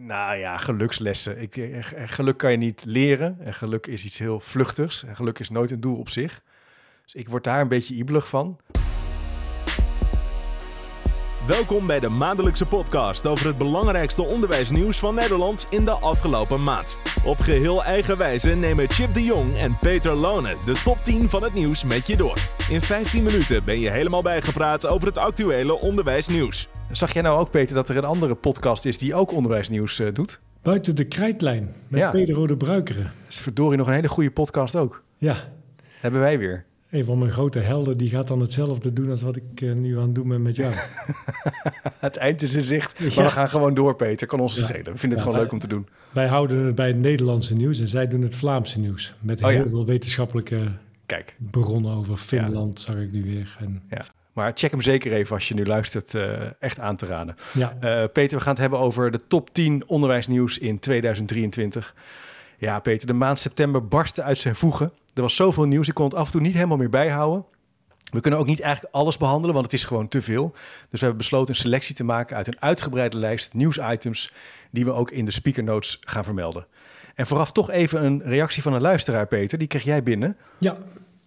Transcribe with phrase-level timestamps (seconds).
[0.00, 1.40] Nou ja, gelukslessen.
[1.40, 3.36] Ik, eh, geluk kan je niet leren.
[3.40, 5.04] En geluk is iets heel vluchtigs.
[5.04, 6.42] En geluk is nooit een doel op zich.
[7.04, 8.60] Dus ik word daar een beetje ibelig van.
[11.46, 17.00] Welkom bij de maandelijkse podcast over het belangrijkste onderwijsnieuws van Nederland in de afgelopen maand.
[17.24, 21.42] Op geheel eigen wijze nemen Chip de Jong en Peter Lone de top 10 van
[21.42, 22.38] het nieuws met je door.
[22.70, 26.68] In 15 minuten ben je helemaal bijgepraat over het actuele onderwijsnieuws.
[26.90, 30.08] Zag jij nou ook, Peter, dat er een andere podcast is die ook onderwijsnieuws uh,
[30.12, 30.40] doet?
[30.62, 32.10] Buiten de krijtlijn met ja.
[32.10, 33.02] Pedro de Bruikere.
[33.02, 35.02] Dat is verdorie nog een hele goede podcast ook.
[35.16, 35.36] Ja.
[36.00, 36.64] Hebben wij weer.
[36.96, 39.96] Een van mijn grote helden, die gaat dan hetzelfde doen als wat ik uh, nu
[39.96, 40.74] aan het doen ben met jou.
[41.98, 44.26] het eind is in zicht, maar we gaan gewoon door, Peter.
[44.26, 44.62] Kan ons ja.
[44.62, 44.92] schelen.
[44.92, 45.88] We vinden het gewoon leuk om te doen.
[46.10, 49.14] Wij houden het bij het Nederlandse nieuws en zij doen het Vlaamse nieuws.
[49.20, 50.72] Met oh, heel veel wetenschappelijke
[51.06, 51.36] Kijk.
[51.50, 53.56] bronnen over Finland, zag ik nu weer.
[53.60, 53.82] En...
[53.90, 54.04] Ja.
[54.32, 57.34] Maar check hem zeker even als je nu luistert, uh, echt aan te raden.
[57.52, 57.76] Ja.
[57.82, 61.94] Uh, Peter, we gaan het hebben over de top 10 onderwijsnieuws in 2023.
[62.58, 64.92] Ja, Peter, de maand september barstte uit zijn voegen.
[65.16, 67.44] Er was zoveel nieuws, ik kon het af en toe niet helemaal meer bijhouden.
[68.12, 70.50] We kunnen ook niet eigenlijk alles behandelen, want het is gewoon te veel.
[70.90, 74.32] Dus we hebben besloten een selectie te maken uit een uitgebreide lijst nieuwsitems...
[74.70, 76.66] die we ook in de speaker notes gaan vermelden.
[77.14, 79.58] En vooraf toch even een reactie van een luisteraar, Peter.
[79.58, 80.36] Die kreeg jij binnen.
[80.58, 80.76] Ja,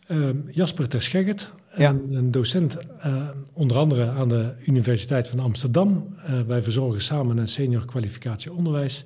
[0.07, 1.89] uh, Jasper Terscheggert, ja.
[1.89, 6.15] een, een, docent uh, onder andere aan de Universiteit van Amsterdam.
[6.29, 9.05] Uh, wij verzorgen samen een senior kwalificatie onderwijs...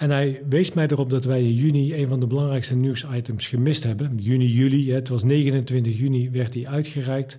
[0.00, 3.82] En hij wees mij erop dat wij in juni een van de belangrijkste nieuwsitems gemist
[3.82, 4.16] hebben.
[4.18, 7.38] Juni, juli, het was 29 juni, werd die uitgereikt.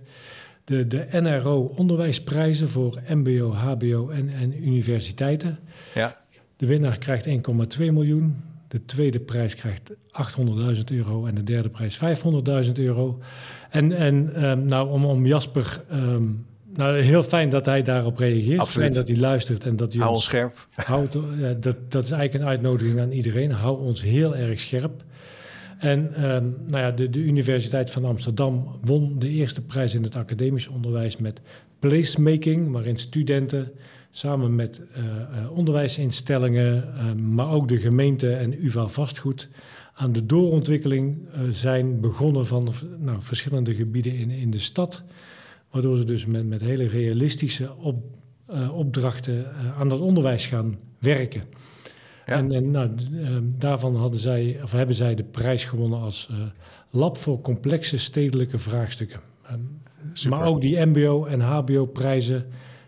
[0.63, 5.59] De, de NRO onderwijsprijzen voor MBO, HBO en, en universiteiten.
[5.93, 6.21] Ja.
[6.55, 7.33] De winnaar krijgt 1,2
[7.77, 8.35] miljoen.
[8.67, 9.91] De tweede prijs krijgt
[10.75, 11.99] 800.000 euro en de derde prijs
[12.65, 13.19] 500.000 euro.
[13.69, 18.59] En, en um, nou, om, om Jasper um, nou, heel fijn dat hij daarop reageert.
[18.59, 18.93] Absoluut.
[18.93, 20.67] Fijn dat hij luistert en dat hij Hou ons scherp.
[20.75, 23.51] Houdt, ja, dat, dat is eigenlijk een uitnodiging aan iedereen.
[23.51, 25.03] Hou ons heel erg scherp.
[25.79, 30.15] En um, nou ja, de, de Universiteit van Amsterdam won de eerste prijs in het
[30.15, 31.41] academisch onderwijs met
[31.79, 33.71] placemaking, waarin studenten
[34.11, 39.49] samen met uh, uh, onderwijsinstellingen, uh, maar ook de gemeente en UvA Vastgoed
[39.93, 41.17] aan de doorontwikkeling
[41.49, 45.03] zijn begonnen van nou, verschillende gebieden in, in de stad.
[45.71, 48.03] Waardoor ze dus met, met hele realistische op,
[48.49, 51.43] uh, opdrachten uh, aan dat onderwijs gaan werken.
[52.25, 52.33] Ja.
[52.33, 56.29] En, en nou, uh, daarvan hadden zij, of hebben zij de prijs gewonnen als
[56.89, 59.19] lab voor complexe stedelijke vraagstukken.
[60.29, 62.45] maar ook die MBO- en HBO-prijzen,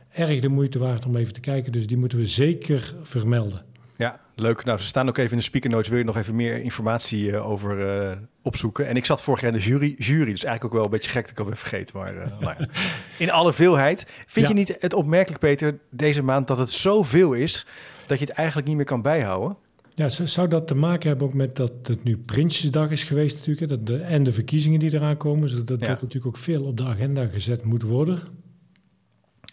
[0.10, 1.72] erg de moeite waard om even te kijken.
[1.72, 3.62] Dus die moeten we zeker vermelden.
[3.96, 4.64] Ja, leuk.
[4.64, 5.88] Nou, ze staan ook even in de speaker notes.
[5.88, 8.12] Wil je nog even meer informatie uh, over uh,
[8.42, 8.88] opzoeken?
[8.88, 11.10] En ik zat vorig jaar in de jury, jury dus eigenlijk ook wel een beetje
[11.10, 11.98] gek dat ik al ben vergeten.
[11.98, 12.68] Maar, uh, maar ja.
[13.26, 14.06] in alle veelheid.
[14.28, 14.52] Vind ja.
[14.52, 17.68] je niet het opmerkelijk, Peter, deze maand dat het zoveel is
[18.06, 19.58] dat je het eigenlijk niet meer kan bijhouden?
[19.96, 23.70] Ja, zou dat te maken hebben ook met dat het nu Prinsjesdag is geweest natuurlijk,
[23.70, 25.88] dat de, en de verkiezingen die eraan komen, zodat ja.
[25.88, 28.20] dat natuurlijk ook veel op de agenda gezet moet worden.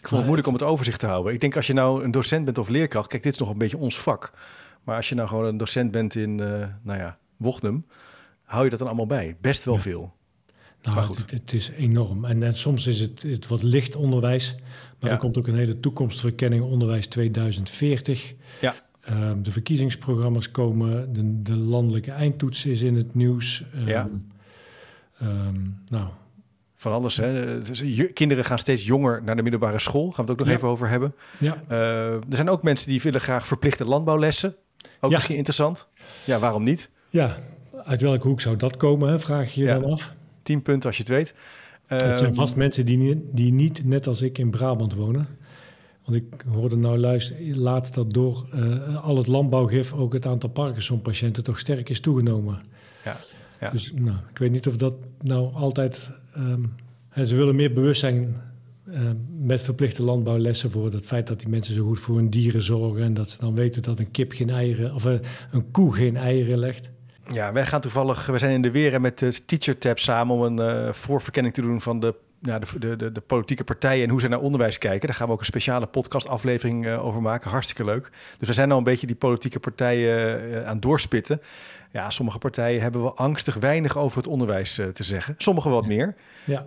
[0.01, 1.33] Ik vond het moeilijk om het overzicht te houden.
[1.33, 3.57] Ik denk als je nou een docent bent of leerkracht, kijk, dit is nog een
[3.57, 4.33] beetje ons vak.
[4.83, 7.85] Maar als je nou gewoon een docent bent in, uh, nou ja, Wochnum,
[8.43, 9.37] hou je dat dan allemaal bij?
[9.41, 9.79] Best wel ja.
[9.79, 10.13] veel.
[10.81, 11.19] Nou, maar goed.
[11.19, 12.25] Het, het, is enorm.
[12.25, 14.55] En, en soms is het, het wat licht onderwijs,
[14.99, 15.15] maar ja.
[15.15, 18.33] er komt ook een hele toekomstverkenning onderwijs 2040.
[18.61, 18.75] Ja.
[19.09, 23.63] Um, de verkiezingsprogramma's komen, de, de, landelijke eindtoets is in het nieuws.
[23.75, 24.09] Um, ja.
[25.21, 26.07] Um, nou,
[26.81, 27.17] van alles.
[27.17, 27.57] Hè.
[28.13, 30.11] Kinderen gaan steeds jonger naar de middelbare school.
[30.11, 30.53] Gaan we het ook nog ja.
[30.53, 31.15] even over hebben.
[31.37, 31.63] Ja.
[31.71, 34.55] Uh, er zijn ook mensen die willen graag verplichte landbouwlessen.
[34.99, 35.15] Ook ja.
[35.15, 35.87] misschien interessant.
[36.25, 36.89] Ja, waarom niet?
[37.09, 37.37] Ja,
[37.85, 39.19] uit welke hoek zou dat komen, hè?
[39.19, 40.13] vraag je je dan af.
[40.43, 41.33] Tien punten als je het weet.
[41.85, 45.27] Het zijn vast mensen die niet, die niet, net als ik, in Brabant wonen.
[46.05, 50.49] Want ik hoorde nou luisteren, laatst dat door uh, al het landbouwgif ook het aantal
[50.49, 52.61] Parkinson-patiënten toch sterk is toegenomen.
[53.03, 53.17] Ja.
[53.59, 53.69] Ja.
[53.69, 56.09] Dus nou, ik weet niet of dat nou altijd.
[56.37, 56.73] Um,
[57.25, 58.41] ze willen meer bewustzijn
[58.87, 58.99] uh,
[59.39, 63.03] met verplichte landbouwlessen voor het feit dat die mensen zo goed voor hun dieren zorgen.
[63.03, 65.19] En dat ze dan weten dat een kip geen eieren of uh,
[65.51, 66.89] een koe geen eieren legt.
[67.33, 70.41] Ja, wij gaan toevallig, we zijn in de weer met de Teacher Tab samen om
[70.41, 74.19] een uh, voorverkenning te doen van de ja, de, de, de, politieke partijen en hoe
[74.19, 75.07] ze naar onderwijs kijken.
[75.07, 77.49] Daar gaan we ook een speciale podcastaflevering uh, over maken.
[77.49, 78.11] Hartstikke leuk.
[78.37, 81.41] Dus we zijn nou een beetje die politieke partijen uh, aan doorspitten.
[81.91, 85.35] Ja, sommige partijen hebben wel angstig weinig over het onderwijs uh, te zeggen.
[85.37, 86.15] Sommige wat meer.
[86.45, 86.65] Ja.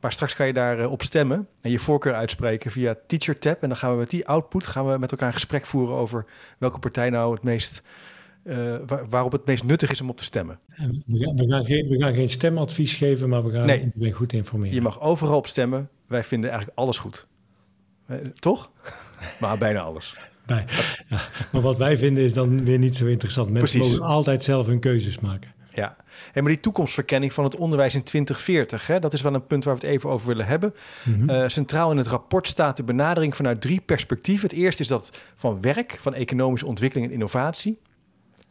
[0.00, 3.62] maar straks kan je daar op stemmen en je voorkeur uitspreken via Teacher Tab.
[3.62, 6.24] En dan gaan we met die output gaan we met elkaar een gesprek voeren over
[6.58, 7.82] welke partij nou het meest
[8.44, 10.58] uh, waar, waarop het meest nuttig is om op te stemmen.
[11.06, 13.84] We gaan, we gaan, geen, we gaan geen stemadvies geven, maar we gaan nee.
[13.84, 14.74] iedereen goed informeren.
[14.74, 15.88] Je mag overal op stemmen.
[16.06, 17.26] Wij vinden eigenlijk alles goed.
[18.10, 18.70] Uh, toch?
[19.40, 20.16] maar bijna alles.
[20.46, 20.64] bij.
[21.08, 21.20] Ja,
[21.52, 23.50] maar wat wij vinden is dan weer niet zo interessant.
[23.50, 23.98] Mensen Precies.
[23.98, 25.52] mogen altijd zelf hun keuzes maken.
[25.74, 25.96] Ja,
[26.32, 29.64] hey, maar die toekomstverkenning van het onderwijs in 2040, hè, dat is wel een punt
[29.64, 30.74] waar we het even over willen hebben.
[31.04, 31.30] Mhm.
[31.30, 34.48] Eh, centraal in het rapport staat de benadering vanuit drie perspectieven.
[34.48, 37.78] Het eerste is dat van werk, van economische ontwikkeling en innovatie.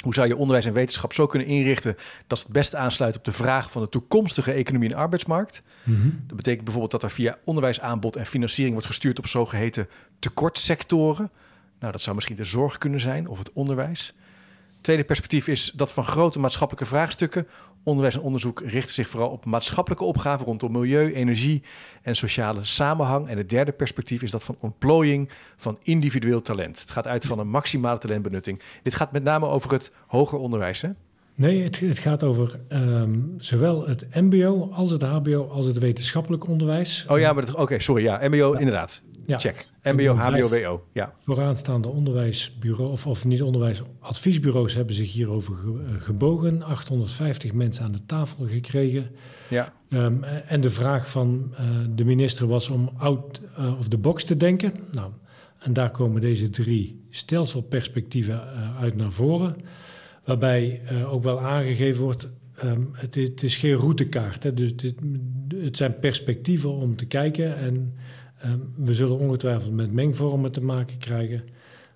[0.03, 1.95] Hoe zou je onderwijs en wetenschap zo kunnen inrichten
[2.27, 5.61] dat het best aansluit op de vraag van de toekomstige economie en arbeidsmarkt?
[5.83, 6.09] Mhm.
[6.27, 9.87] Dat betekent bijvoorbeeld dat er via onderwijsaanbod en financiering wordt gestuurd op zogeheten
[10.19, 11.31] tekortsectoren.
[11.79, 14.13] Nou, dat zou misschien de zorg kunnen zijn of het onderwijs.
[14.83, 17.47] Tweede perspectief is dat van grote maatschappelijke vraagstukken.
[17.83, 21.63] Onderwijs en onderzoek richten zich vooral op maatschappelijke opgaven rondom milieu, energie
[22.01, 23.27] en sociale samenhang.
[23.27, 26.79] En het derde perspectief is dat van ontplooiing van individueel talent.
[26.79, 28.61] Het gaat uit van een maximale talentbenutting.
[28.83, 30.81] Dit gaat met name over het hoger onderwijs.
[30.81, 30.89] Hè?
[31.35, 36.47] Nee, het, het gaat over ehm, zowel het MBO als het HBO als het wetenschappelijk
[36.47, 37.05] onderwijs.
[37.07, 38.03] Oh ja, maar oké, sorry.
[38.03, 39.01] Ja, MBO inderdaad.
[39.25, 39.39] Ja.
[39.39, 39.65] Check.
[39.83, 40.83] MBO, HBO, WO.
[40.91, 41.13] Ja.
[41.19, 46.63] Vooraanstaande onderwijsbureau, of, of niet onderwijs, adviesbureaus hebben zich hierover eh, gebogen.
[46.63, 49.09] 850 mensen aan de tafel gekregen.
[49.47, 49.73] ja.
[49.89, 51.65] Ehm, en de vraag van eh,
[51.95, 54.73] de minister was om out eh, of the box te denken.
[54.91, 55.11] Nou,
[55.63, 59.55] en daar komen deze drie stelselperspectieven eh, uit naar voren.
[60.25, 64.43] Waarbij eh, ook wel aangegeven wordt, ehm, het, is, het is geen routekaart.
[64.43, 64.95] Hè, dus dit,
[65.55, 67.57] het zijn perspectieven om te kijken.
[67.57, 67.93] En
[68.75, 71.41] we zullen ongetwijfeld met mengvormen te maken krijgen.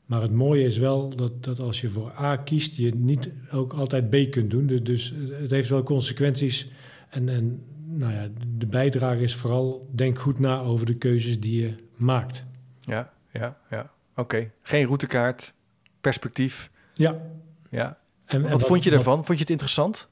[0.05, 3.73] Maar het mooie is wel dat, dat als je voor A kiest, je niet ook
[3.73, 4.65] altijd B kunt doen.
[4.67, 6.69] Dus, dus het heeft wel consequenties.
[7.09, 8.27] En, en nou ja,
[8.57, 12.45] de bijdrage is vooral, denk goed na over de keuzes die je maakt.
[12.79, 13.91] Ja, ja, ja.
[14.15, 14.51] Oké.
[14.61, 15.53] Geen routekaart,
[16.01, 16.71] perspectief.
[16.93, 17.21] Ja.
[17.69, 17.97] Ja.
[18.25, 19.15] En, en Wat vond je wat- daarvan?
[19.25, 20.09] Vond je het interessant?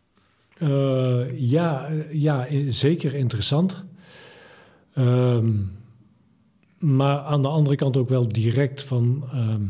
[0.58, 3.84] Eh, ja, eh, ja, eh, zeker interessant.
[4.94, 5.54] Ehm,
[6.80, 9.24] maar aan de andere kant ook wel direct van...
[9.32, 9.62] ehm,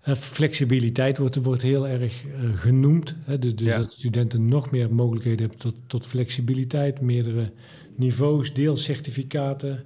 [0.00, 3.14] eh, flexibiliteit wordt, wordt heel erg eh, genoemd.
[3.24, 3.78] Hè, dus dus Ja.
[3.78, 7.00] dat studenten nog meer mogelijkheden hebben tot, tot flexibiliteit.
[7.00, 7.52] Meerdere
[7.96, 9.84] niveaus, deelcertificaten.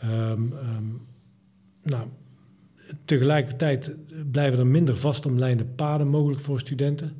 [0.00, 0.42] Ehm,
[1.82, 2.06] nou,
[3.04, 3.96] tegelijkertijd
[4.30, 7.12] blijven er minder vastomlijnde paden mogelijk voor studenten.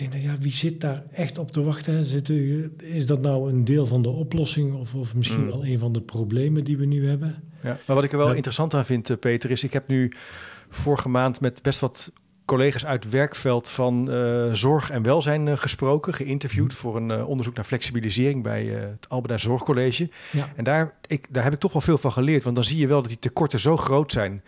[0.00, 2.04] Ik denk, ja, wie zit daar echt op te wachten?
[2.04, 5.46] Zit u- is dat nou een deel van de oplossing of, of misschien Mm.
[5.50, 7.42] wel een van de problemen die we nu hebben?
[7.62, 7.78] Ja.
[7.86, 8.34] Maar wat ik er wel Ja.
[8.34, 10.12] interessant aan vind, eh, Peter, is ik heb nu
[10.68, 12.12] vorige maand met best wat
[12.44, 17.54] collega's uit werkveld van eh, zorg en welzijn eh, gesproken, geïnterviewd voor een eh, onderzoek
[17.54, 20.10] naar flexibilisering bij eh, het Albeda Zorgcollege.
[20.32, 20.52] Ja.
[20.56, 22.86] En daar, ik, daar heb ik toch wel veel van geleerd, want dan zie je
[22.86, 24.42] wel dat die tekorten zo groot zijn.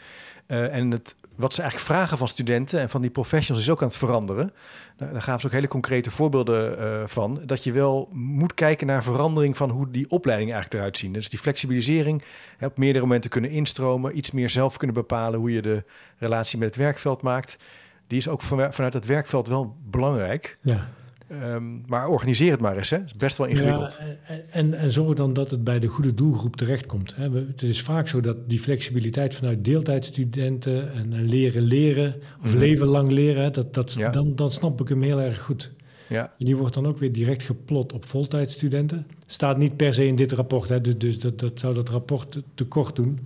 [0.51, 3.83] Eh, en het, wat ze eigenlijk vragen van studenten en van die professionals is ook
[3.83, 4.53] aan het veranderen.
[4.97, 7.41] Daar, gaven ze ook hele concrete voorbeelden eh, van.
[7.47, 11.13] Dat je wel moet kijken naar verandering van hoe die opleidingen eigenlijk eruit zien.
[11.13, 12.23] Dus die flexibilisering,
[12.57, 15.85] hè, op meerdere momenten kunnen instromen, iets meer zelf kunnen bepalen hoe je de
[16.19, 17.59] relatie met het werkveld maakt.
[18.07, 20.59] Die is ook van- vanuit het werkveld wel belangrijk.
[20.61, 20.89] Ja.
[21.31, 22.91] Ehm, maar organiseer het maar eens.
[22.91, 22.97] Hè.
[22.97, 24.01] Het is best wel ingewikkeld.
[24.29, 27.17] Ja, en, en, zorg dan dat het bij de goede doelgroep terechtkomt.
[27.17, 27.31] Hè.
[27.31, 32.51] We- Het is vaak zo dat die flexibiliteit vanuit deeltijdstudenten en, en leren leren, of
[32.51, 32.59] Mhm.
[32.59, 34.11] leven lang leren, hè, dat, dat, Ja.
[34.11, 35.73] dan, dan snap ik hem heel erg goed.
[36.09, 39.07] Ja, En die wordt dan ook weer direct geplot op voltijdstudenten.
[39.27, 42.31] Staat niet per se in dit rapport, hè, dus, dus dat, dat zou dat rapport
[42.33, 43.19] te- tekort doen.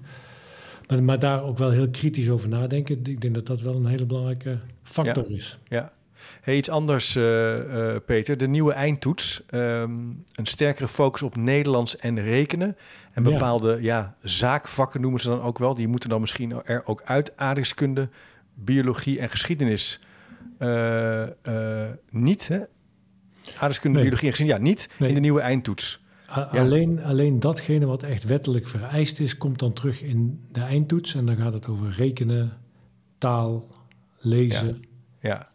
[0.88, 2.98] Maar, maar daar ook wel heel kritisch over nadenken.
[3.04, 5.58] Ik denk dat dat wel een hele belangrijke factor is.
[5.68, 5.92] ja.
[6.44, 8.36] Hey, iets anders, eh, eh, Peter.
[8.36, 9.42] De nieuwe eindtoets.
[9.46, 9.90] Ehm,
[10.34, 12.76] een sterkere focus op Nederlands en rekenen.
[13.12, 15.74] En bepaalde ja, zaakvakken noemen ze dan ook wel.
[15.74, 18.08] Die moeten dan misschien er ook uit aardrijkskunde,
[18.54, 20.00] biologie en geschiedenis
[20.58, 21.24] eh,
[22.10, 22.48] niet.
[22.48, 22.60] Hè?
[23.52, 24.06] Aardrijkskunde, Nee.
[24.08, 25.08] biologie en geschiedenis, ja, niet Nee.
[25.08, 26.02] in de nieuwe eindtoets.
[26.26, 26.42] Ja.
[26.42, 31.14] Alleen, alleen datgene wat echt wettelijk vereist is, komt dan terug in de eindtoets.
[31.14, 32.52] En dan gaat het over rekenen,
[33.18, 33.64] taal,
[34.18, 34.84] lezen.
[35.20, 35.52] Ja.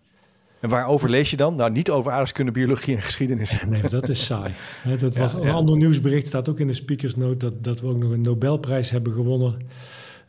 [0.60, 1.56] En waarover lees je dan?
[1.56, 3.64] Nou, niet over aardrijkskunde, biologie en geschiedenis.
[3.68, 4.54] Nee, dat is saai.
[4.82, 5.38] Hè, Dat was ja.
[5.38, 8.90] een ander nieuwsbericht, staat ook in de speakersnote, dat, dat we ook nog een Nobelprijs
[8.90, 9.58] hebben gewonnen.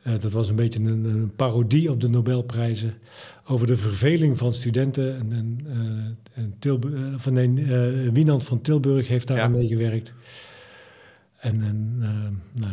[0.02, 2.94] Eh, dat was een beetje een, een parodie op de Nobelprijzen.
[3.46, 5.16] Over de verveling van studenten.
[5.18, 5.60] En, en,
[6.34, 9.42] eh, en van, eh, Wienand van Tilburg heeft daar Ja.
[9.42, 10.12] aan meegewerkt.
[11.36, 11.98] En, en
[12.52, 12.72] nou,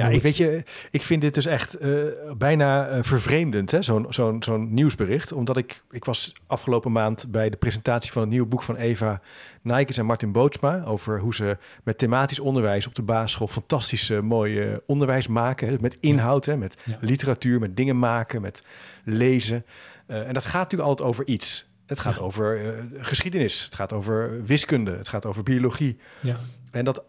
[0.00, 1.90] Ja, ik weet je, ik vind dit dus echt eh,
[2.36, 3.82] bijna eh, vervreemdend, hè?
[3.82, 5.32] Zo'n, zo'n, zo'n nieuwsbericht.
[5.32, 9.20] Omdat ik, ik was afgelopen maand bij de presentatie van het nieuwe boek van Eva
[9.62, 10.82] Nijkens en Martin Bootsma.
[10.84, 15.78] Over hoe ze met thematisch onderwijs op de basisschool fantastisch mooi eh, onderwijs maken.
[15.80, 16.56] Met inhoud, hè?
[16.56, 16.98] met Ja.
[17.00, 18.62] literatuur, met dingen maken, met
[19.04, 19.64] lezen.
[20.06, 21.68] Eh, en dat gaat natuurlijk altijd over iets.
[21.86, 22.22] Het gaat Ja.
[22.22, 22.58] over
[22.98, 25.98] geschiedenis, het gaat over wiskunde, het gaat over biologie.
[26.22, 26.36] ja,
[26.70, 27.02] En dat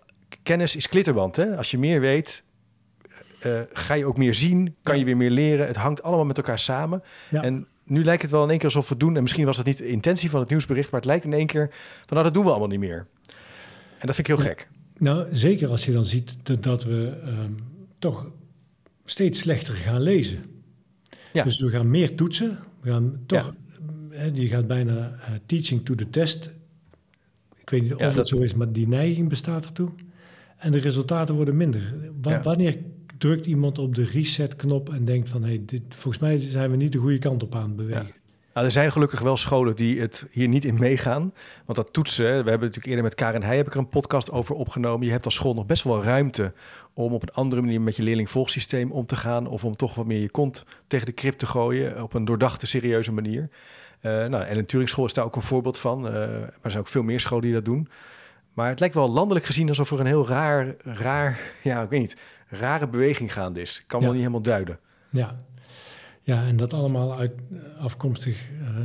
[0.44, 1.36] kennis is klitterband.
[1.36, 1.58] Hè?
[1.58, 2.44] Als je meer weet,
[3.42, 5.68] eh, ga je ook meer zien, kan je weer meer leren.
[5.68, 7.04] Het hangt allemaal met elkaar samen.
[7.30, 7.44] Ja.
[7.44, 9.16] En nu lijkt het wel in één keer alsof we doen.
[9.16, 11.46] En misschien was dat niet de intentie van het nieuwsbericht, maar het lijkt in één
[11.48, 11.68] keer
[12.06, 13.08] van nou, dat doen we allemaal niet meer.
[13.98, 14.70] En dat vind ik heel gek.
[14.98, 17.52] Nou, zeker als je dan ziet dat, dat we ehm,
[18.00, 18.28] toch
[19.06, 20.44] steeds slechter gaan lezen.
[21.34, 21.44] Ja.
[21.44, 22.58] Dus we gaan meer toetsen.
[22.82, 23.54] We gaan toch,
[24.10, 26.50] hè, je gaat bijna eh, teaching to the test.
[27.62, 29.90] Ik weet niet of Ja, het dat- zo is, maar die neiging bestaat ertoe.
[30.58, 31.94] En de resultaten worden minder.
[32.22, 32.42] Wa- Ja.
[32.42, 32.78] Wanneer
[33.22, 35.44] drukt iemand op de reset-knop en denkt van...
[35.44, 38.12] Hey, dit, volgens mij zijn we niet de goede kant op aan het bewegen.
[38.54, 41.34] Nou, er zijn gelukkig wel scholen die het hier niet in meegaan.
[41.66, 44.32] Want dat toetsen, we hebben natuurlijk eerder met Karen Heij heb ik er een podcast
[44.32, 45.06] over opgenomen.
[45.06, 46.54] Je hebt als school nog best wel ruimte
[46.94, 49.48] om op een andere manier met je leerlingvolgsysteem om te gaan.
[49.48, 52.68] Of om toch wat meer je kont tegen de krip te gooien op een doordachte,
[52.68, 53.50] serieuze manier.
[54.00, 56.08] Eh nou, en een Turingschool is daar ook een voorbeeld van.
[56.08, 57.88] Eh, maar er zijn ook veel meer scholen die dat doen.
[58.54, 62.00] Maar het lijkt wel landelijk gezien alsof er een heel raar, raar, ja, ik weet
[62.00, 62.18] niet,
[62.52, 63.80] rare beweging gaande is.
[63.80, 64.06] Ik kan Ja.
[64.06, 64.80] wel niet helemaal duiden.
[65.10, 65.44] Ja,
[66.22, 68.76] ja en dat allemaal uit, eh, afkomstig eh,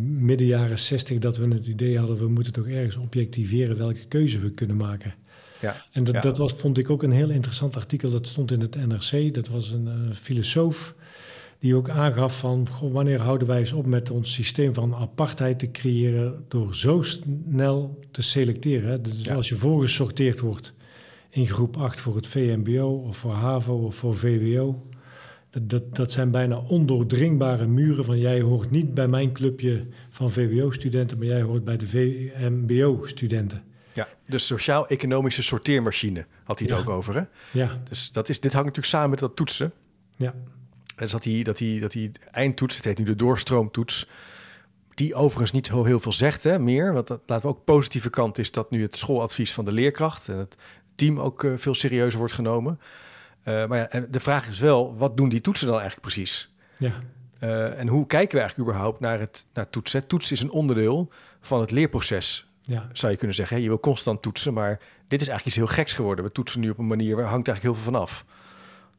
[0.00, 1.18] midden jaren 60...
[1.18, 3.76] dat we het idee hadden, we moeten toch ergens objectiveren...
[3.78, 5.14] welke keuze we kunnen maken.
[5.60, 5.76] Ja.
[5.92, 6.20] En dat, Ja.
[6.20, 8.10] dat was, vond ik ook een heel interessant artikel.
[8.10, 9.34] Dat stond in het NRC.
[9.34, 10.94] Dat was een eh, filosoof
[11.58, 12.68] die ook aangaf van...
[12.68, 16.44] Goh, wanneer houden wij eens op met ons systeem van apartheid te creëren...
[16.48, 18.90] door zo snel te selecteren.
[18.90, 19.00] Hè?
[19.00, 19.34] Dus Ja.
[19.34, 20.74] als je voorgesorteerd wordt
[21.38, 22.88] in groep 8 voor het VMBO...
[23.06, 24.86] of voor HAVO of voor VWO...
[25.50, 28.18] Dat, dat, dat zijn bijna ondoordringbare muren van...
[28.18, 31.18] jij hoort niet bij mijn clubje van VWO-studenten...
[31.18, 33.62] maar jij hoort bij de VMBO-studenten.
[33.92, 36.82] Ja, de sociaal-economische sorteermachine had hij het Ja.
[36.82, 37.14] ook over.
[37.14, 37.22] Hè?
[37.58, 39.72] Ja, Dus dat is, dit hangt natuurlijk samen met dat toetsen.
[40.16, 40.34] ja,
[40.96, 44.08] Dus dat die, dat die, dat die eindtoets, het heet nu de doorstroomtoets,
[44.94, 46.92] die overigens niet zo heel veel zegt, hè, meer.
[46.92, 50.28] Want dat, laten we ook positieve kant is dat nu het schooladvies van de leerkracht
[50.28, 50.56] en het
[50.98, 52.80] team ook eh, veel serieuzer wordt genomen.
[53.42, 56.54] Eh, maar ja, en de vraag is wel, wat doen die toetsen dan eigenlijk precies?
[56.78, 56.92] ja.
[57.38, 60.06] Eh, en hoe kijken we eigenlijk überhaupt naar het naar toetsen?
[60.06, 62.88] Toetsen is een onderdeel van het leerproces ja.
[62.92, 63.56] zou je kunnen zeggen.
[63.56, 63.62] Hè?
[63.62, 66.24] Je wil constant toetsen, maar dit is eigenlijk iets heel geks geworden.
[66.24, 68.24] We toetsen nu op een manier waar hangt eigenlijk heel veel van af.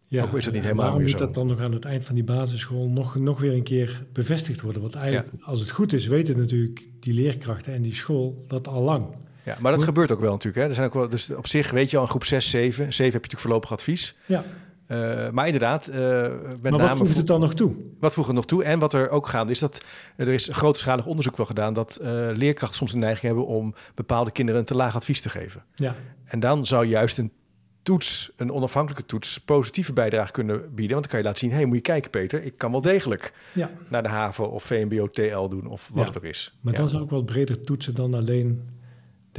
[0.07, 2.15] Ja, Ook is dat niet helemaal waarom moet dat dan nog aan het eind van
[2.15, 4.81] die basisschool nog, nog weer een keer bevestigd worden?
[4.81, 8.81] Want eigenlijk, als het goed is, weten natuurlijk die leerkrachten en die school dat al
[8.81, 9.07] lang.
[9.43, 10.63] Ja, maar dat Hoe- gebeurt ook wel natuurlijk.
[10.63, 10.69] Hè?
[10.69, 12.73] Er zijn ook wel, dus op zich weet je al in groep 6, 7.
[12.73, 14.15] 7 heb je natuurlijk voorlopig advies.
[14.25, 14.43] Ja,
[14.87, 17.75] Eh, maar inderdaad, eh met maar name wat voegt vo- het dan nog toe?
[17.99, 18.63] wat voegen we nog toe?
[18.63, 21.73] En wat er ook gaande is, dat er is grootschalig onderzoek wel gedaan...
[21.73, 25.29] dat eh, leerkrachten soms de neiging hebben om bepaalde kinderen een te laag advies te
[25.29, 25.63] geven.
[25.75, 27.31] Ja, En dan zou juist een
[27.83, 30.89] toets, een onafhankelijke toets, positieve bijdrage kunnen bieden.
[30.95, 32.81] Want dan kan je laten zien, hé, hey, moet je kijken Peter, ik kan wel
[32.81, 33.69] degelijk ja.
[33.87, 36.05] naar de HAVO of VMBO TL doen of wat Ja.
[36.05, 36.57] het ook is.
[36.61, 36.79] maar ja.
[36.79, 38.77] dan zou ik wat breder toetsen dan alleen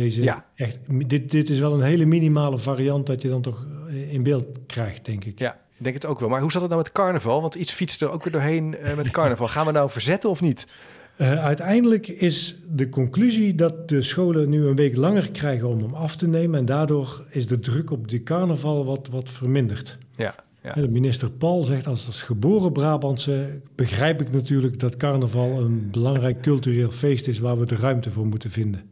[0.01, 0.23] deze.
[0.23, 0.45] Ja.
[0.55, 4.23] Echt, dit, dit is wel een hele minimale variant dat je dan toch eh, in
[4.23, 5.39] beeld krijgt, denk ik.
[5.39, 6.29] Ja, ik denk het ook wel.
[6.29, 7.41] Maar hoe zat het nou met carnaval?
[7.41, 9.49] Want iets fietste er ook weer doorheen eh, met carnaval.
[9.49, 10.67] Gaan we nou verzetten of niet?
[11.17, 15.95] Eh, uiteindelijk is de conclusie dat de scholen nu een week langer krijgen om hem
[15.95, 16.59] af te nemen.
[16.59, 19.99] En daardoor is de druk op die carnaval wat, wat verminderd.
[20.17, 20.73] Ja, ja.
[20.73, 26.41] De minister Paul zegt als, als geboren Brabantse begrijp ik natuurlijk dat carnaval een belangrijk
[26.41, 28.91] cultureel feest is waar we de ruimte voor moeten vinden.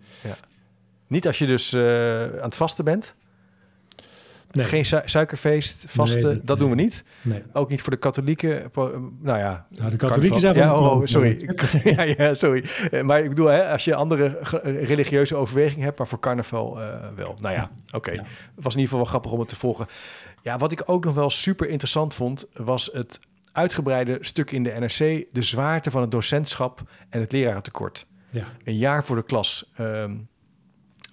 [1.08, 3.14] Niet als je dus eh, aan het vasten bent.
[4.50, 7.04] Nee, Geen su- suikerfeest, vasten, Nee, dat- dat doen we niet.
[7.22, 7.42] nee.
[7.52, 8.70] Ook niet voor de katholieken.
[8.70, 11.56] Po- Nou ja, Nou, de katholieken zijn van ja, oh, sorry.
[11.96, 12.64] ja, ja, sorry.
[12.90, 16.88] Eh, Maar ik bedoel, hè, als je andere religieuze overwegingen hebt, maar voor carnaval eh,
[17.16, 17.36] wel.
[17.40, 18.10] Nou ja, oké.
[18.10, 18.22] Ja.
[18.54, 19.86] Was in ieder geval wel grappig om het te volgen.
[20.42, 23.20] Ja, wat ik ook nog wel super interessant vond, was het
[23.52, 28.06] uitgebreide stuk in de NRC, de zwaarte van het docentschap en het lerarentekort.
[28.30, 29.70] Ja, Een jaar voor de klas.
[29.76, 30.12] Ehm,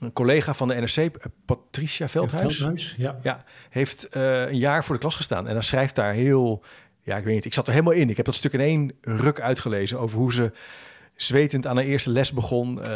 [0.06, 1.08] een collega van de NRC, eh,
[1.46, 3.20] Patricia Veldhuis, Veldhuis, ja.
[3.22, 5.48] ja, heeft eh, een jaar voor de klas gestaan.
[5.48, 6.64] En dan schrijft daar heel...
[7.02, 7.46] Ja, ik weet niet.
[7.46, 8.10] Ik zat er helemaal in.
[8.10, 10.52] Ik heb dat stuk in één ruk uitgelezen over hoe ze
[11.16, 12.82] zwetend aan haar eerste les begon.
[12.84, 12.90] Eh,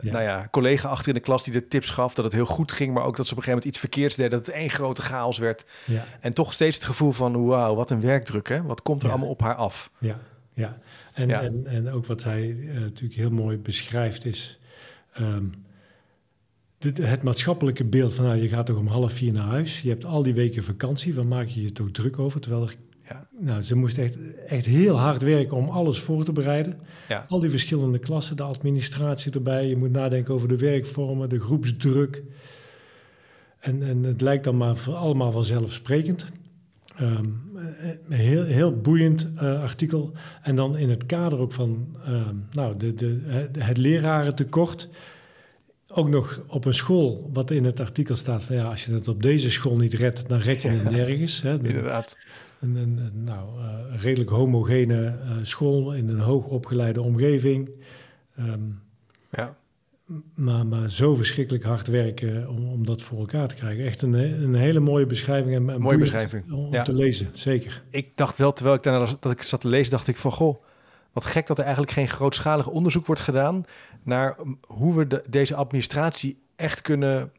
[0.00, 2.72] Nou ja, collega achter in de klas die de tips gaf dat het heel goed
[2.72, 4.70] ging, maar ook dat ze op een gegeven moment iets verkeerds deden, dat het één
[4.70, 5.64] grote chaos werd.
[5.84, 8.62] Ja, En toch steeds het gevoel van, wauw, wat een werkdruk, hè?
[8.62, 9.14] Wat komt er Ja.
[9.14, 9.90] allemaal op haar af?
[9.98, 10.18] ja,
[10.52, 10.78] ja.
[11.12, 11.40] En, Ja.
[11.42, 14.58] En, en ook wat hij natuurlijk heel mooi beschrijft is
[15.12, 15.44] ehm,
[16.94, 19.80] dit- het maatschappelijke beeld van nou, je gaat toch om half vier naar huis.
[19.82, 22.40] Je hebt al die weken vakantie, waar maak je je toch druk over?
[22.40, 22.76] Terwijl er,
[23.08, 23.26] Ja.
[23.40, 24.16] nou, ze moest echt,
[24.46, 26.78] echt heel hard werken om alles voor te bereiden.
[27.08, 27.24] Ja.
[27.28, 29.66] Al die verschillende klassen, de administratie erbij.
[29.68, 32.22] Je moet nadenken over de werkvormen, de groepsdruk.
[33.60, 36.26] En, en het lijkt dan maar voor- allemaal vanzelfsprekend.
[36.96, 37.18] Eh,
[38.08, 40.12] heel, heel boeiend eh, artikel.
[40.42, 43.20] En dan in het kader ook van ehm, nou, de, de,
[43.58, 44.88] het lerarentekort.
[45.92, 49.08] Ook nog op een school, wat in het artikel staat van ja, als je het
[49.08, 51.42] op deze school niet redt, dan red je het nergens.
[51.42, 51.52] Hè.
[51.52, 52.16] Inderdaad.
[52.60, 57.70] Een, een, een, nou, uh, redelijk homogene uh, school in een hoogopgeleide omgeving.
[58.38, 58.82] Um,
[59.30, 59.56] ja.
[60.34, 63.84] Maar, maar zo verschrikkelijk hard werken om, om dat voor elkaar te krijgen.
[63.84, 65.54] Echt een, een hele mooie beschrijving.
[65.54, 66.52] En, en mooie beschrijving.
[66.52, 66.82] Om ja.
[66.82, 67.82] te lezen, zeker.
[67.90, 70.62] Ik dacht wel, terwijl ik daarna dat ik zat te lezen, dacht ik van goh,
[71.16, 73.64] wat gek dat er eigenlijk geen grootschalig onderzoek wordt gedaan
[74.02, 77.32] naar hoe we de, deze administratie echt kunnen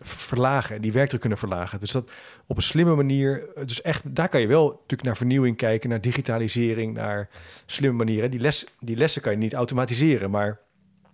[0.00, 1.80] verlagen en die werkdruk kunnen verlagen.
[1.80, 2.10] Dus dat
[2.46, 3.48] op een slimme manier.
[3.64, 7.28] Dus echt, daar kan je wel natuurlijk naar vernieuwing kijken, naar digitalisering, naar
[7.66, 8.30] slimme manieren.
[8.30, 10.58] Die, les, die lessen kan je niet automatiseren, maar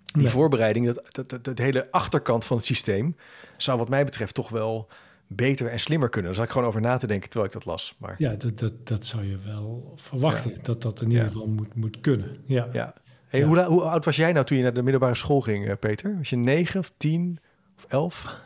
[0.03, 0.31] die nee.
[0.31, 3.17] voorbereiding, dat, dat, dat, dat, hele achterkant van het systeem,
[3.57, 4.89] zou wat mij betreft toch wel
[5.29, 6.31] beter en slimmer kunnen.
[6.31, 7.95] Daar zat ik gewoon over na te denken terwijl ik dat las.
[7.99, 8.15] Maar...
[8.19, 10.57] Ja, dat, dat, dat zou je wel verwachten, ja.
[10.63, 12.37] dat dat in ieder geval moet, moet kunnen.
[12.47, 12.69] Ja.
[12.73, 12.95] ja.
[13.29, 16.17] Hey, hoe, hoe, oud was jij nou toen je naar de middelbare school ging, Peter?
[16.17, 17.39] Was je negen of tien
[17.77, 18.37] of elf?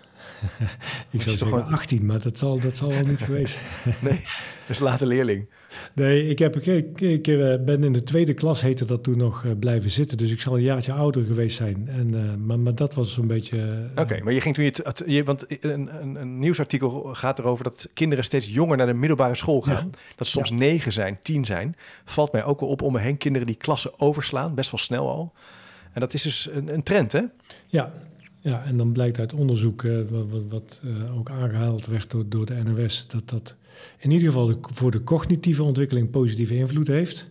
[1.10, 3.96] ik zou toch gewoon 18, maar dat zal, dat zal wel niet geweest zijn.
[4.00, 4.24] nee,
[4.66, 5.48] dus late leerling.
[5.94, 7.22] Nee, ik, heb, ik, ik,
[7.64, 10.16] ben in de tweede klas, heette dat toen nog, blijven zitten.
[10.16, 11.88] Dus ik zal een jaartje ouder geweest zijn.
[11.88, 13.88] En, uh, maar, maar dat was zo'n beetje...
[13.90, 14.70] Oké, okay, maar je ging toen je...
[14.82, 18.94] Het, je want een, een, een, nieuwsartikel gaat erover dat kinderen steeds jonger naar de
[18.94, 19.90] middelbare school gaan.
[19.92, 19.98] Ja.
[20.16, 20.54] Dat ze soms ja.
[20.54, 21.74] negen zijn, tien zijn.
[22.04, 25.08] Valt mij ook wel op om me heen kinderen die klassen overslaan, best wel snel
[25.08, 25.32] al.
[25.92, 27.22] En dat is dus een, een trend, hè?
[27.66, 27.92] Ja,
[28.42, 32.46] ja, en dan blijkt uit onderzoek, uh, wat, wat uh, ook aangehaald werd door, door
[32.46, 33.54] de NOS, dat dat
[33.99, 37.30] in ieder geval de, voor de cognitieve ontwikkeling positieve invloed heeft.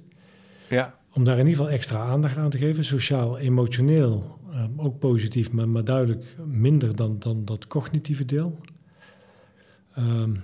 [0.70, 0.96] Ja.
[1.14, 2.86] Om daar in ieder geval extra aandacht aan te geven.
[2.86, 8.60] Sociaal, emotioneel uh, ook positief, maar, maar duidelijk minder dan, dan dat cognitieve deel.
[9.98, 10.42] Um,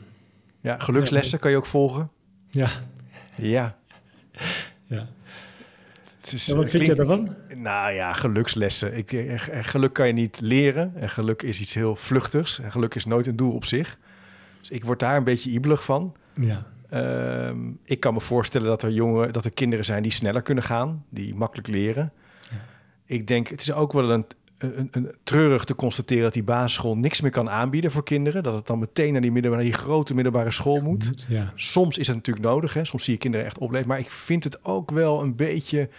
[0.61, 2.09] ja, gelukslessen ja, kan je ook volgen.
[2.49, 2.69] Ja.
[3.35, 3.77] Ja.
[4.85, 5.07] ja.
[6.33, 7.35] Is, wat vind je daarvan?
[7.55, 8.97] Nou ja, gelukslessen.
[8.97, 10.91] Ik, geluk kan je niet leren.
[10.95, 12.59] En geluk is iets heel vluchtigs.
[12.59, 13.97] En geluk is nooit een doel op zich.
[14.59, 16.15] Dus ik word daar een beetje ibelig van.
[16.33, 16.65] Ja.
[16.93, 20.63] Um, ik kan me voorstellen dat er jongen, dat er kinderen zijn die sneller kunnen
[20.63, 22.11] gaan, die makkelijk leren.
[22.41, 22.57] Ja.
[23.05, 24.25] Ik denk, het is ook wel een,
[24.57, 28.43] een, een, treurig te constateren dat die basisschool niks meer kan aanbieden voor kinderen.
[28.43, 31.11] Dat het dan meteen naar die, middelbare, die grote middelbare school moet.
[31.27, 31.51] Ja.
[31.55, 32.85] Soms is het natuurlijk nodig, hè?
[32.85, 33.87] soms zie je kinderen echt opleven.
[33.87, 35.89] Maar ik vind het ook wel een beetje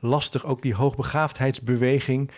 [0.00, 2.30] lastig, ook die hoogbegaafdheidsbeweging.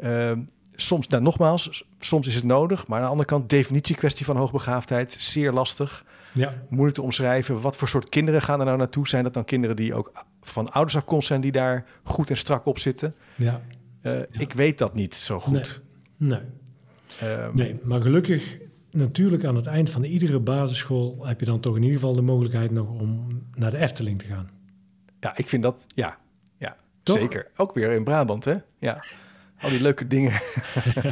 [0.00, 0.32] Uh,
[0.74, 2.86] soms, nou, nogmaals, soms is het nodig.
[2.86, 6.04] Maar aan de andere kant, definitiekwestie van hoogbegaafdheid, zeer lastig.
[6.32, 6.54] Ja.
[6.68, 7.60] Moeilijk te omschrijven.
[7.60, 9.08] Wat voor soort kinderen gaan er nou naartoe?
[9.08, 12.66] Zijn dat dan kinderen die ook van ouders afkomst zijn, die daar goed en strak
[12.66, 13.14] op zitten?
[13.34, 13.60] Ja.
[14.06, 14.26] Uh, ja.
[14.30, 15.82] Ik weet dat niet zo goed.
[16.16, 16.38] Nee.
[17.20, 17.36] Nee.
[17.38, 18.58] Um, nee, maar gelukkig,
[18.90, 22.22] natuurlijk aan het eind van iedere basisschool heb je dan toch in ieder geval de
[22.22, 24.50] mogelijkheid nog om naar de Efteling te gaan.
[25.20, 26.18] Ja, ik vind dat, ja,
[26.58, 27.50] ja zeker.
[27.56, 28.54] Ook weer in Brabant, hè?
[28.78, 29.04] Ja.
[29.60, 30.32] Al die leuke dingen.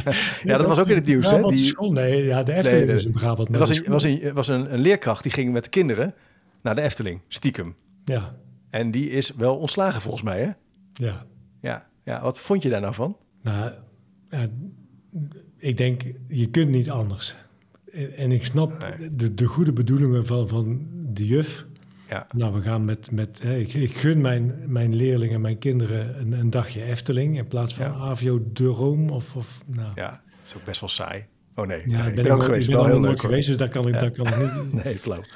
[0.42, 1.30] ja, dat was ook in het nieuws.
[1.30, 1.42] Hè?
[1.42, 1.66] Die...
[1.66, 3.48] School, nee, ja, de Efteling nee, is in Brabant.
[3.48, 6.14] Er was, een, was, een, was een, een, leerkracht die ging met de kinderen
[6.62, 7.76] naar de Efteling, stiekem.
[8.04, 8.36] Ja.
[8.70, 10.50] En die is wel ontslagen volgens mij, hè?
[11.06, 11.26] Ja.
[11.60, 12.22] Ja, ja.
[12.22, 13.16] wat vond je daar nou van?
[13.42, 13.72] Nou,
[15.58, 17.34] ik denk, je kunt niet anders.
[18.16, 19.16] En ik snap nee.
[19.16, 21.66] de, de goede bedoelingen van, van de juf.
[22.08, 22.26] Ja.
[22.36, 23.10] Nou, we gaan met.
[23.10, 27.48] met hè, ik, ik gun mijn, mijn leerlingen, mijn kinderen een, een dagje Efteling in
[27.48, 27.92] plaats van ja.
[27.92, 29.10] Avio de Room.
[29.10, 29.92] Of, of, nou.
[29.94, 31.24] Ja, dat is ook best wel saai.
[31.54, 32.68] Oh nee, ja, nee, ik ben, ik ook geweest.
[32.68, 34.00] Ik ben wel heel leuk geweest, dus daar kan ik, ja.
[34.00, 34.72] daar kan ik niet.
[34.84, 35.34] nee, klopt.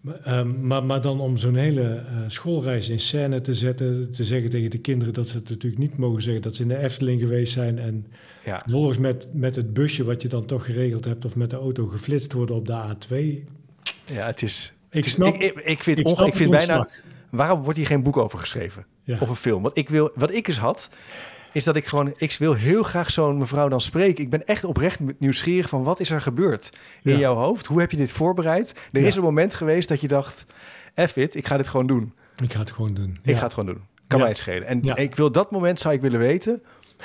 [0.00, 4.24] Maar, um, maar, maar, dan om zo'n hele uh, schoolreis in scène te zetten, te
[4.24, 6.78] zeggen tegen de kinderen dat ze het natuurlijk niet mogen zeggen dat ze in de
[6.78, 8.06] Efteling geweest zijn en
[8.44, 8.58] ja.
[8.58, 11.86] vervolgens met, met het busje wat je dan toch geregeld hebt of met de auto
[11.86, 13.14] geflitst worden op de A2.
[14.04, 16.88] Ja, het is, ik, snap, ik, ik, ik vind, ik, onge, ik vind bijna.
[17.30, 18.86] Waarom wordt hier geen boek over geschreven?
[19.04, 19.18] Ja.
[19.20, 19.62] Of een film?
[19.62, 20.88] Wat ik, wil, wat ik eens had,
[21.56, 22.14] is dat ik gewoon.
[22.16, 24.24] Ik wil heel graag zo'n mevrouw dan spreken.
[24.24, 27.18] Ik ben echt oprecht nieuwsgierig van wat is er gebeurd in Ja.
[27.18, 27.66] jouw hoofd?
[27.66, 28.70] Hoe heb je dit voorbereid?
[28.92, 29.06] Er Ja.
[29.06, 30.46] is een moment geweest dat je dacht:
[31.08, 32.14] F it, ik ga dit gewoon doen.
[32.42, 33.18] Ik ga het gewoon doen.
[33.22, 33.84] Ik ga het gewoon doen.
[34.06, 34.66] Kan mij het schelen.
[34.68, 36.62] En ik wil dat moment zou ik willen weten.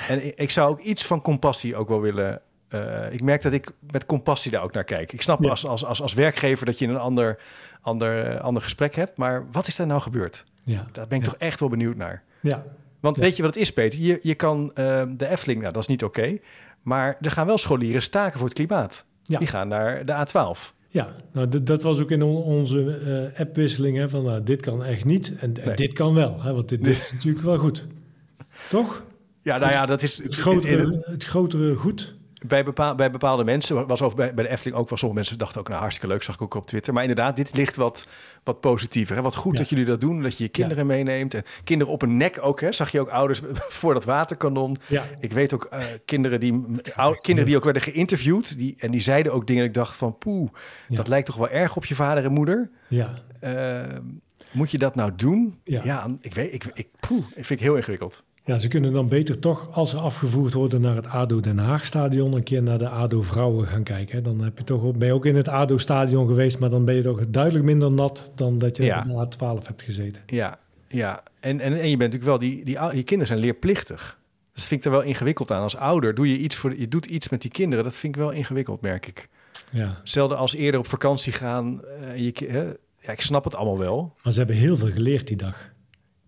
[0.08, 2.40] En ik, ik zou ook iets van compassie ook wel willen.
[2.68, 5.12] eh, ik merk dat ik met compassie daar ook naar kijk.
[5.12, 5.50] Ik snap Ja.
[5.50, 7.38] als, als, als, als werkgever dat je een ander,
[7.82, 9.16] ander, eh, ander gesprek hebt.
[9.16, 10.44] Maar wat is daar nou gebeurd?
[10.64, 10.86] Ja.
[10.92, 11.30] Daar ben ik Ja.
[11.30, 12.22] toch echt wel benieuwd naar.
[12.40, 12.64] Ja.
[13.02, 13.22] Want Ja.
[13.22, 14.00] weet je wat het is, Peter?
[14.00, 16.38] Je, je kan eh, de Efteling, nou dat is niet oké.
[16.82, 19.04] maar er gaan wel scholieren staken voor het klimaat.
[19.22, 19.38] Ja.
[19.38, 20.72] Die gaan naar de A12.
[20.88, 22.96] Ja, nou, dat was ook in on- onze
[23.34, 23.96] eh, appwisseling.
[23.96, 26.42] Hè, van nou, dit kan echt niet en, dit kan wel.
[26.42, 27.86] Hè, want dit, dit is natuurlijk wel goed.
[28.70, 29.04] Toch?
[29.42, 30.22] Ja, nou ja, dat is...
[30.22, 32.14] Het grotere, het grotere goed.
[32.46, 35.38] Bij, bepaal, bij bepaalde mensen, was over bij, bij de Efteling ook wel, sommige mensen
[35.38, 36.92] dachten ook, nou hartstikke leuk, zag ik ook op Twitter.
[36.92, 38.06] Maar inderdaad, dit ligt wat,
[38.44, 39.16] wat positiever.
[39.16, 39.22] Hè?
[39.22, 39.58] Wat goed Ja.
[39.58, 41.34] dat jullie dat doen, dat je je kinderen meeneemt.
[41.34, 42.72] En kinderen op een nek ook, hè?
[42.72, 43.40] zag je ook ouders
[43.80, 44.76] voor dat waterkanon.
[44.86, 48.90] Ja, Ik weet ook eh, kinderen, die, ou- kinderen die ook werden geïnterviewd, die, en
[48.90, 50.48] die zeiden ook dingen, ik dacht van, poeh,
[50.88, 52.70] dat lijkt toch wel erg op je vader en moeder.
[52.88, 53.14] ja.
[53.40, 53.80] Eh,
[54.52, 55.60] moet je dat nou doen?
[55.64, 56.16] Ja.
[56.20, 58.24] ik weet, ik, ik, poeh, ik vind ik heel ingewikkeld.
[58.44, 61.86] Ja, ze kunnen dan beter toch, als ze afgevoerd worden naar het ADO Den Haag
[61.86, 64.22] stadion, een keer naar de ADO vrouwen gaan kijken.
[64.22, 66.84] Dan heb je toch, ook- ben je ook in het ADO stadion geweest, maar dan
[66.84, 69.02] ben je toch duidelijk minder nat dan dat je Ja.
[69.02, 70.22] in de A12 hebt gezeten.
[70.26, 71.22] Ja, ja.
[71.40, 74.18] En, en, en je bent natuurlijk wel, die, die, die kinderen zijn leerplichtig.
[74.52, 75.62] Dus dat vind ik er wel ingewikkeld aan.
[75.62, 77.84] Als ouder doe je iets voor, je doet iets met die kinderen.
[77.84, 79.28] Dat vind ik wel ingewikkeld, merk ik.
[79.72, 80.00] Ja.
[80.02, 81.80] Zelden als eerder op vakantie gaan.
[81.84, 84.14] eh, je, ja, ik snap het allemaal wel.
[84.22, 85.70] Maar ze hebben heel veel geleerd die dag.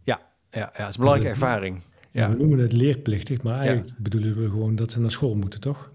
[0.03, 1.81] Ja, ja, ja het is een belangrijke ervaring.
[2.21, 2.31] Ja.
[2.31, 5.91] We noemen het leerplichtig, maar eigenlijk bedoelen we gewoon dat ze naar school moeten, toch?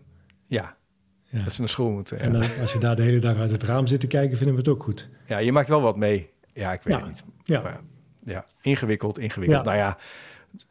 [0.46, 0.76] ja,
[1.24, 1.44] Ja.
[1.44, 2.20] dat ze naar school moeten.
[2.20, 4.56] En dan, als je daar de hele dag uit het raam zit te kijken, vinden
[4.56, 5.10] we het ook goed.
[5.28, 6.30] ja, je maakt wel wat mee.
[6.54, 7.24] Ja, ik weet het niet.
[7.44, 7.80] Ja, Maar
[8.24, 9.66] ja, ingewikkeld, ingewikkeld.
[9.66, 9.98] Nou ja,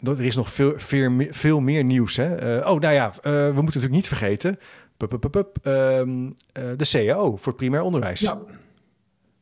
[0.02, 2.16] er is nog veel, veel, meer- veel meer nieuws.
[2.16, 2.34] Hè?
[2.34, 4.56] Eh, oh, nou ja, eh, we moeten natuurlijk niet vergeten...
[4.96, 8.20] Pup, pup, pup, ehm, eh, de CAO voor het primair onderwijs.
[8.20, 8.38] ja.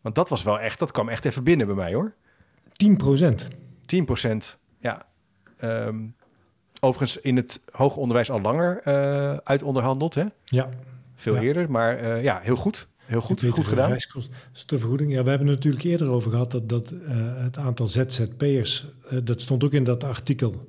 [0.00, 2.14] Want dat was wel echt, dat kwam echt even binnen bij mij hoor.
[2.72, 3.48] 10 procent.
[3.86, 5.06] 10% ja.
[5.58, 5.96] Ehm,
[6.80, 10.24] overigens in het hoger onderwijs al langer eh uitonderhandeld, hè?
[10.44, 10.68] Ja,
[11.14, 11.40] Veel Ja.
[11.40, 12.88] eerder, maar eh, ja, heel goed.
[13.04, 13.88] Heel goed, goed gedaan.
[13.88, 15.12] reiskostenvergoeding.
[15.12, 18.86] Ja, we hebben het natuurlijk eerder over gehad dat, dat eh, het aantal ZZP'ers,
[19.24, 20.66] dat stond ook in dat artikel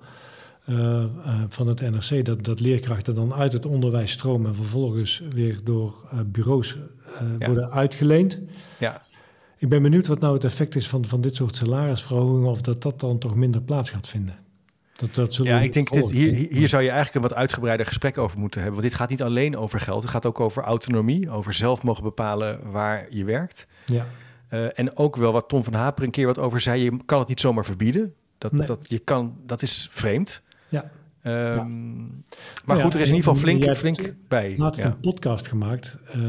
[1.49, 5.93] van het NRC, dat, dat leerkrachten dan uit het onderwijs stromen en vervolgens weer door
[6.25, 6.77] bureaus
[7.39, 7.45] Ja.
[7.45, 8.39] worden uitgeleend.
[8.79, 9.01] Ja,
[9.57, 12.81] Ik ben benieuwd wat nou het effect is van, van dit soort salarisverhogingen, of dat
[12.81, 14.35] dat dan toch minder plaats gaat vinden.
[14.97, 18.17] Dat, dat ja ik denk, dit, hier, hier zou je eigenlijk een wat uitgebreider gesprek
[18.17, 18.79] over moeten hebben.
[18.79, 20.01] Want dit gaat niet alleen over geld.
[20.01, 23.67] Het gaat ook over autonomie, over zelf mogen bepalen waar je werkt.
[23.85, 24.05] Ja,
[24.47, 26.83] Eh, en ook wel wat Tom van Haper een keer wat over zei.
[26.83, 28.13] Je kan het niet zomaar verbieden.
[28.37, 28.67] Dat, Nee.
[28.67, 30.41] dat, je kan, dat is vreemd.
[30.69, 30.91] ja.
[31.21, 32.05] Ehm,
[32.65, 34.55] Maar Ja, goed, er is in ieder geval flink, jij hebt flink bij.
[34.57, 34.85] laatst Ja.
[34.85, 36.19] een podcast gemaakt eh,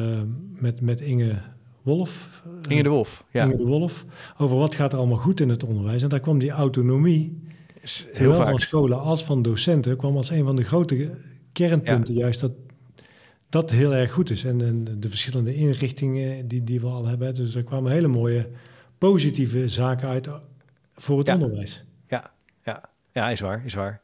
[0.54, 1.34] met, met Inge
[1.82, 2.42] Wolf.
[2.68, 3.44] Inge de Wolf, ja.
[3.44, 4.04] Inge de Wolf,
[4.36, 6.02] over wat gaat er allemaal goed in het onderwijs.
[6.02, 7.42] En daar kwam die autonomie,
[7.88, 8.60] Is heel zowel van vaak.
[8.60, 11.10] scholen als van docenten, kwam als een van de grote
[11.52, 12.52] kernpunten juist dat
[13.48, 14.44] dat heel erg goed is.
[14.44, 17.34] En, en de verschillende inrichtingen die, die we al hebben.
[17.34, 18.48] Dus er kwamen hele mooie
[18.98, 20.28] positieve zaken uit
[20.94, 21.34] voor het Ja.
[21.34, 21.84] onderwijs.
[22.08, 22.30] Ja,
[22.64, 22.82] ja.
[23.12, 24.00] ja, is waar, is waar.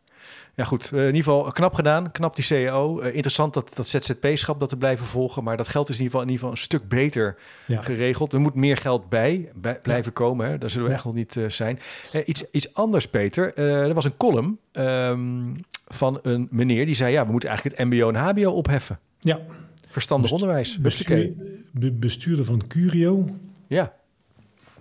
[0.57, 0.85] Ja, goed.
[0.93, 2.12] Eh, in ieder geval knap gedaan.
[2.12, 3.01] Knap die CEO.
[3.01, 5.45] Eh, interessant dat, dat ZZP-schap dat te blijven volgen.
[5.45, 7.37] Maar dat geld is in ieder geval, in ieder geval een stuk beter
[7.67, 8.33] Ja, geregeld.
[8.33, 10.47] Er moet meer geld bij, bij blijven komen.
[10.51, 10.59] Hè.
[10.59, 10.97] Daar zullen we Ja.
[10.97, 11.79] echt nog niet eh, zijn.
[12.12, 13.55] Eh, iets, iets anders, Peter.
[13.55, 15.43] Eh, er was een column ehm,
[15.87, 17.12] van een meneer die zei...
[17.12, 18.99] ja, we moeten eigenlijk het mbo en hbo opheffen.
[19.21, 19.40] ja.
[19.88, 20.79] Verstandig Best- onderwijs.
[20.83, 21.29] Hupsakee.
[21.29, 23.25] Bestuur, be- bestuurder van Curio.
[23.67, 23.93] Ja.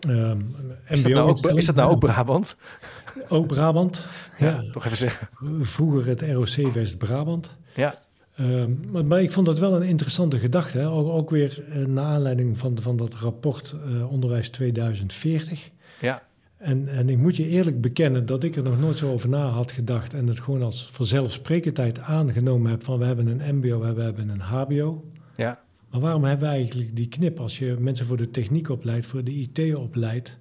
[0.07, 0.41] Ehm,
[0.87, 2.55] Is dat, nou ook, is dat nou ook Brabant?
[3.29, 4.07] Ook Brabant.
[4.37, 4.71] Ja, Ja.
[4.71, 5.29] toch even zeggen.
[5.61, 7.57] Vroeger het ROC West-Brabant.
[7.75, 7.95] Ja,
[8.35, 10.77] Ehm, maar, maar ik vond dat wel een interessante gedachte.
[10.77, 10.89] Hè?
[10.89, 15.69] Ook, ook weer uh, naar aanleiding van, van dat rapport uh, Onderwijs 2040.
[16.01, 16.23] ja.
[16.57, 19.47] En, en ik moet je eerlijk bekennen dat ik er nog nooit zo over na
[19.47, 20.13] had gedacht.
[20.13, 24.41] En het gewoon als vanzelfsprekendheid aangenomen heb van we hebben een mbo, we hebben een
[24.41, 25.03] hbo.
[25.35, 25.59] ja.
[25.93, 29.23] Maar waarom hebben we eigenlijk die knip als je mensen voor de techniek opleidt, voor
[29.23, 30.37] de IT opleidt?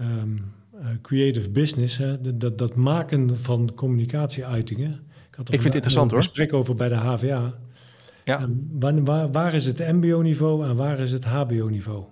[0.00, 2.36] Um, uh, creative business, hè?
[2.36, 4.90] Dat, dat maken van communicatieuitingen.
[4.90, 6.20] Ik, ik vind het interessant hoor.
[6.20, 7.54] Een gesprek over bij de HVA.
[8.24, 8.48] Ja.
[8.78, 12.04] Waar, waar, waar, is het MBO-niveau en waar is het HBO-niveau?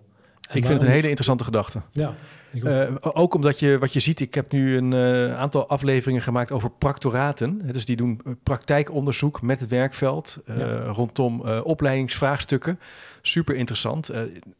[0.52, 1.82] Ik vind het een hele interessante gedachte.
[1.92, 2.14] Ja.
[2.54, 6.50] Uh, ook omdat je, wat je ziet, ik heb nu een uh, aantal afleveringen gemaakt
[6.50, 7.72] over practoraten.
[7.72, 10.84] Dus die doen praktijkonderzoek met het werkveld uh, ja.
[10.84, 12.78] rondom opleidingsvraagstukken.
[13.22, 14.10] Super interessant.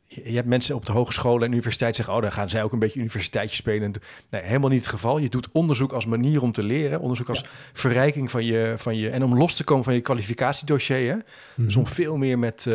[0.07, 2.15] Je hebt mensen op de hogescholen en universiteit zeggen...
[2.15, 3.93] oh, dan gaan zij ook een beetje universiteitje spelen.
[4.31, 5.19] Nee, helemaal niet het geval.
[5.19, 7.01] Je doet onderzoek als manier om te leren.
[7.01, 7.47] Onderzoek als ja.
[7.73, 9.11] verrijking van je, van je...
[9.11, 11.09] en om los te komen van je kwalificatiedossier.
[11.09, 11.15] Hè?
[11.15, 11.65] Mm-hmm.
[11.65, 12.67] Dus om veel meer met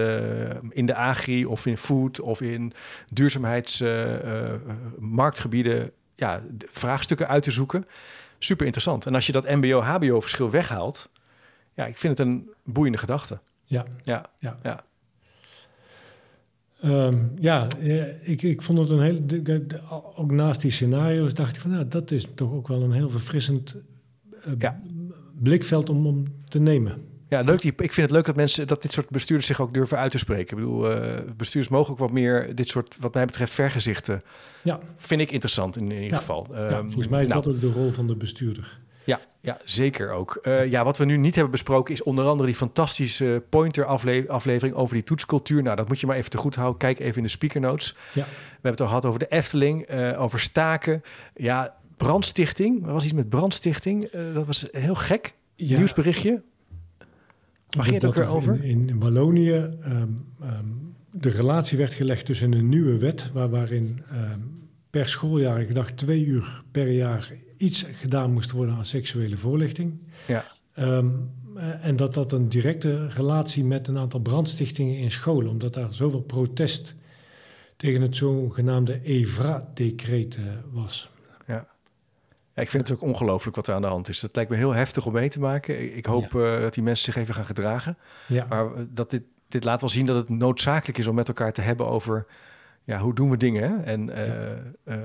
[0.70, 2.20] in de agri of in food...
[2.20, 2.74] of in
[3.10, 5.07] duurzaamheidsmarktgebieden...
[5.54, 5.84] Uh,
[6.16, 7.86] ja, vraagstukken uit te zoeken.
[8.40, 9.06] Super interessant.
[9.06, 11.10] En als je dat mbo-hbo-verschil weghaalt...
[11.74, 13.40] ja, ik vind het een boeiende gedachte.
[13.64, 14.58] Ja, ja, ja.
[14.64, 14.86] ja.
[16.84, 17.68] Um, ja,
[18.22, 19.82] ik, ik vond het een hele.
[20.16, 23.10] Ook naast die scenario's dacht ik van, nou, dat is toch ook wel een heel
[23.10, 23.76] verfrissend
[24.48, 24.82] uh, ja.
[25.34, 27.06] blikveld om, om te nemen.
[27.30, 27.64] Ja, leuk.
[27.64, 30.18] Ik vind het leuk dat mensen, dat dit soort bestuurders zich ook durven uit te
[30.18, 30.58] spreken.
[30.58, 30.98] Ik bedoel, uh,
[31.38, 34.24] bestuurders mogen ook wat meer dit soort, wat mij betreft, vergezichten.
[34.62, 34.80] Ja.
[34.96, 36.18] Vind ik interessant in, in ieder ja.
[36.18, 36.48] geval.
[36.52, 38.80] Ja, um, volgens mij is nou, dat ook de rol van de bestuurder.
[39.04, 40.40] Ja, ja zeker ook.
[40.44, 43.86] Uh, ja, wat we nu niet hebben besproken is onder andere die fantastische pointer
[44.28, 45.64] aflevering over die toetscultuur.
[45.64, 46.78] Nou, dat moet je maar even te goed houden.
[46.78, 47.96] Kijk even in de speaker notes.
[48.14, 48.24] Ja.
[48.24, 51.04] We hebben het al gehad over de Efteling, uh, over staken.
[51.36, 52.86] Ja, brandstichting.
[52.86, 54.12] Er was iets met brandstichting.
[54.34, 55.34] Dat was heel gek.
[55.56, 55.78] Ja.
[55.78, 56.42] Nieuwsberichtje.
[57.78, 58.64] Waar ging het ook weer over?
[58.64, 63.32] In, in Wallonië um, um, de relatie werd gelegd tussen een nieuwe wet...
[63.34, 67.32] Waar, waarin um, per schooljaar, ik dacht twee uur per jaar...
[67.58, 70.00] iets gedaan moest worden aan seksuele voorlichting.
[70.28, 70.46] Ja.
[71.82, 75.52] en dat dat een directe relatie met een aantal brandstichtingen in scholen...
[75.52, 76.96] omdat daar zoveel protest
[77.76, 80.38] tegen het zogenaamde EVRA-decreet
[80.72, 81.10] was.
[82.58, 84.20] Ja, ik vind het ook ongelooflijk wat er aan de hand is.
[84.20, 85.98] Dat lijkt me heel heftig om mee te maken.
[85.98, 87.98] Ik hoop eh, dat die mensen zich even gaan gedragen.
[88.28, 88.46] Ja.
[88.50, 91.54] Maar eh, dat dit, dit laat wel zien dat het noodzakelijk is om met elkaar
[91.54, 92.26] te hebben over...
[92.84, 94.96] Ja, hoe doen we dingen en uh,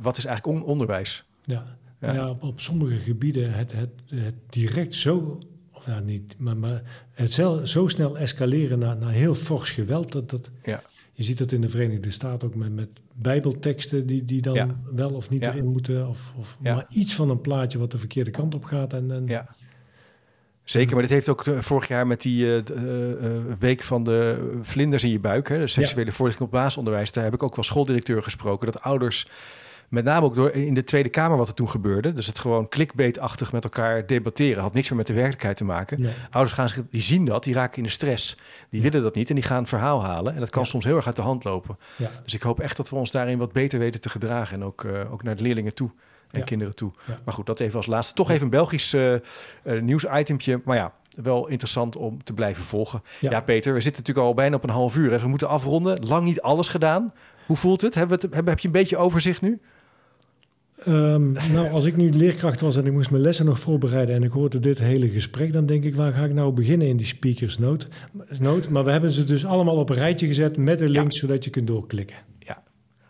[0.00, 1.24] wat is eigenlijk on onderwijs?
[1.42, 1.64] Ja,
[2.00, 2.28] ja.
[2.28, 5.38] op, op, sommige gebieden het, het, het direct zo
[5.72, 7.32] of ja, niet, maar, maar het
[7.64, 10.12] zo snel escaleren naar, naar heel fors geweld.
[10.12, 10.82] Dat, dat, ja.
[11.12, 15.10] Je ziet dat in de Verenigde Staten ook met, met bijbelteksten die, die dan wel
[15.10, 16.08] of niet erin moeten.
[16.08, 18.92] Of, of maar iets van een plaatje wat de verkeerde kant op gaat.
[18.92, 19.54] En, en ja.
[20.64, 22.62] Zeker, maar dit heeft ook eh, vorig jaar met die uh, uh,
[23.58, 27.34] week van de vlinders in je buik, hè, de seksuele voorlichting op basisonderwijs, daar heb
[27.34, 29.26] ik ook wel schooldirecteur gesproken, dat ouders
[29.88, 32.12] met name ook door in de Tweede Kamer wat er toen gebeurde.
[32.12, 34.62] Dus het gewoon clickbait-achtig met elkaar debatteren.
[34.62, 36.10] Had niks meer met de werkelijkheid te maken.
[36.30, 38.36] Ouders gaan zich, die zien dat, die raken in de stress.
[38.70, 40.34] Die willen dat niet en die gaan een verhaal halen.
[40.34, 41.78] En dat kan soms heel erg uit de hand lopen.
[42.22, 44.60] Dus ik hoop echt dat we ons daarin wat beter weten te gedragen.
[44.60, 45.90] En ook, uh, ook naar de leerlingen toe
[46.30, 46.92] en kinderen toe.
[47.24, 48.14] Maar goed, dat even als laatste.
[48.14, 50.60] Toch even een Belgisch uh, uh, nieuwsitempje.
[50.64, 50.92] Maar ja,
[51.22, 53.02] wel interessant om te blijven volgen.
[53.20, 53.40] Ja.
[53.40, 55.10] Peter, we zitten natuurlijk al bijna op een half uur.
[55.10, 55.18] Hè.
[55.18, 56.06] we moeten afronden.
[56.06, 57.12] Lang niet alles gedaan.
[57.46, 57.94] Hoe voelt het?
[57.94, 59.60] Hebben we het heb, heb je een beetje overzicht nu?
[60.86, 64.22] Um, nou, als ik nu leerkracht was en ik moest mijn lessen nog voorbereiden en
[64.22, 67.06] ik hoorde dit hele gesprek, dan denk ik, waar ga ik nou beginnen in die
[67.06, 67.86] speakers note?
[68.68, 71.50] Maar we hebben ze dus allemaal op een rijtje gezet met de links, zodat je
[71.50, 72.16] kunt doorklikken.
[72.38, 72.62] Ja,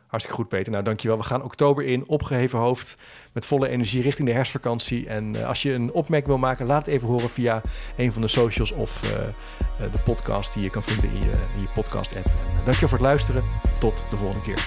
[0.06, 0.72] hartstikke goed Peter.
[0.72, 1.16] Nou, dankjewel.
[1.16, 2.96] We gaan oktober in, opgeheven hoofd,
[3.32, 5.06] met volle energie richting de herfstvakantie.
[5.06, 7.60] En uh, als je een opmerking wil maken, laat het even horen via
[7.96, 11.60] een van de socials of uh, de podcast die je kan vinden in je, in
[11.60, 12.26] je podcast app.
[12.64, 13.42] dankjewel voor het luisteren.
[13.80, 14.64] Tot de volgende keer.